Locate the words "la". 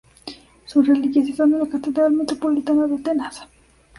1.59-1.67